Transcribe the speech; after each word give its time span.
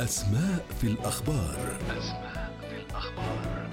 أسماء 0.00 0.66
في 0.80 0.86
الأخبار. 0.86 1.78
أسماء 1.90 2.52
في 2.60 2.76
الأخبار 2.76 3.68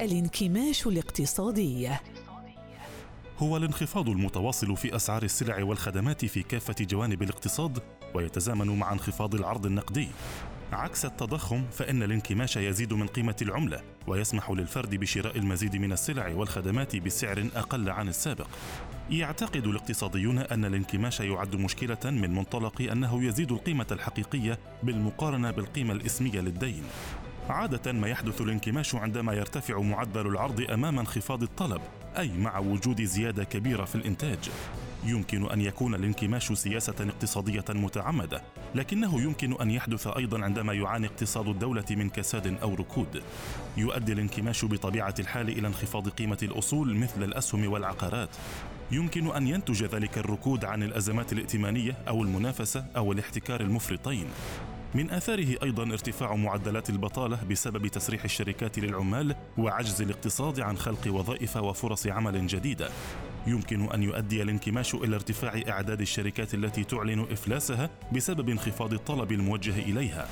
الانكماش 0.00 0.86
الاقتصادي. 0.86 1.90
هو 3.38 3.56
الانخفاض 3.56 4.08
المتواصل 4.08 4.76
في 4.76 4.96
أسعار 4.96 5.22
السلع 5.22 5.64
والخدمات 5.64 6.24
في 6.24 6.42
كافة 6.42 6.74
جوانب 6.80 7.22
الاقتصاد 7.22 7.78
ويتزامن 8.14 8.78
مع 8.78 8.92
انخفاض 8.92 9.34
العرض 9.34 9.66
النقدي. 9.66 10.08
عكس 10.72 11.04
التضخم 11.04 11.64
فإن 11.72 12.02
الانكماش 12.02 12.56
يزيد 12.56 12.92
من 12.92 13.06
قيمة 13.06 13.36
العملة 13.42 13.80
ويسمح 14.06 14.50
للفرد 14.50 14.94
بشراء 14.94 15.38
المزيد 15.38 15.76
من 15.76 15.92
السلع 15.92 16.28
والخدمات 16.34 16.96
بسعر 16.96 17.48
أقل 17.56 17.90
عن 17.90 18.08
السابق 18.08 18.46
يعتقد 19.10 19.66
الاقتصاديون 19.66 20.38
أن 20.38 20.64
الانكماش 20.64 21.20
يعد 21.20 21.56
مشكلة 21.56 21.98
من 22.04 22.34
منطلق 22.34 22.82
أنه 22.92 23.24
يزيد 23.24 23.52
القيمة 23.52 23.86
الحقيقية 23.92 24.58
بالمقارنة 24.82 25.50
بالقيمة 25.50 25.92
الاسمية 25.92 26.40
للدين 26.40 26.82
عادة 27.48 27.92
ما 27.92 28.08
يحدث 28.08 28.40
الانكماش 28.40 28.94
عندما 28.94 29.32
يرتفع 29.32 29.80
معدل 29.80 30.26
العرض 30.26 30.70
أمام 30.70 30.98
انخفاض 30.98 31.42
الطلب، 31.42 31.80
أي 32.18 32.28
مع 32.28 32.58
وجود 32.58 33.02
زيادة 33.02 33.44
كبيرة 33.44 33.84
في 33.84 33.94
الإنتاج. 33.94 34.50
يمكن 35.04 35.50
أن 35.50 35.60
يكون 35.60 35.94
الانكماش 35.94 36.52
سياسة 36.52 36.94
اقتصادية 37.00 37.64
متعمدة، 37.68 38.42
لكنه 38.74 39.22
يمكن 39.22 39.60
أن 39.60 39.70
يحدث 39.70 40.06
أيضا 40.06 40.44
عندما 40.44 40.72
يعاني 40.72 41.06
اقتصاد 41.06 41.48
الدولة 41.48 41.84
من 41.90 42.10
كساد 42.10 42.58
أو 42.62 42.74
ركود. 42.74 43.22
يؤدي 43.76 44.12
الانكماش 44.12 44.64
بطبيعة 44.64 45.14
الحال 45.18 45.48
إلى 45.48 45.68
انخفاض 45.68 46.08
قيمة 46.08 46.38
الأصول 46.42 46.96
مثل 46.96 47.22
الأسهم 47.22 47.72
والعقارات. 47.72 48.36
يمكن 48.92 49.36
أن 49.36 49.46
ينتج 49.46 49.84
ذلك 49.84 50.18
الركود 50.18 50.64
عن 50.64 50.82
الأزمات 50.82 51.32
الائتمانية 51.32 51.96
أو 52.08 52.22
المنافسة 52.22 52.84
أو 52.96 53.12
الاحتكار 53.12 53.60
المفرطين. 53.60 54.26
من 54.94 55.10
آثاره 55.10 55.56
أيضا 55.62 55.82
ارتفاع 55.82 56.34
معدلات 56.34 56.90
البطالة 56.90 57.44
بسبب 57.50 57.86
تسريح 57.86 58.24
الشركات 58.24 58.78
للعمال 58.78 59.36
وعجز 59.58 60.02
الاقتصاد 60.02 60.60
عن 60.60 60.76
خلق 60.76 61.08
وظائف 61.08 61.56
وفرص 61.56 62.06
عمل 62.06 62.46
جديدة. 62.46 62.90
يمكن 63.46 63.92
أن 63.92 64.02
يؤدي 64.02 64.42
الانكماش 64.42 64.94
إلى 64.94 65.16
ارتفاع 65.16 65.62
أعداد 65.68 66.00
الشركات 66.00 66.54
التي 66.54 66.84
تعلن 66.84 67.20
إفلاسها 67.20 67.90
بسبب 68.12 68.48
انخفاض 68.48 68.92
الطلب 68.92 69.32
الموجه 69.32 69.78
إليها. 69.78 70.28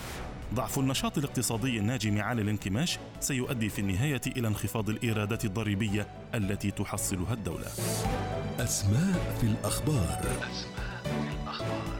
ضعف 0.55 0.79
النشاط 0.79 1.19
الاقتصادي 1.19 1.79
الناجم 1.79 2.21
عن 2.21 2.39
الانكماش 2.39 2.99
سيؤدي 3.21 3.69
في 3.69 3.79
النهاية 3.79 4.21
إلى 4.27 4.49
انخفاض 4.49 4.91
الإيرادات 4.91 5.45
الضريبية 5.45 6.07
التي 6.35 6.71
تحصلها 6.71 7.33
الدولة. 7.33 7.67
أسماء 8.59 9.37
في 9.41 9.47
الأخبار 9.47 10.21
أسماء 10.21 11.03
في 11.05 11.43
الأخبار 11.43 11.98